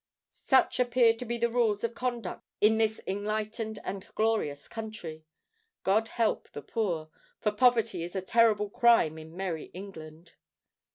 Such 0.47 0.79
appear 0.79 1.13
to 1.13 1.25
be 1.25 1.37
the 1.37 1.47
rules 1.51 1.83
of 1.83 1.93
conduct 1.93 2.47
in 2.59 2.79
this 2.79 2.99
enlightened 3.05 3.77
and 3.83 4.07
glorious 4.15 4.67
country. 4.67 5.25
God 5.83 6.07
help 6.07 6.49
the 6.53 6.63
poor!—for 6.63 7.51
poverty 7.51 8.01
is 8.01 8.15
a 8.15 8.21
terrible 8.23 8.71
crime 8.71 9.19
in 9.19 9.37
"merry 9.37 9.65
England!" 9.75 10.33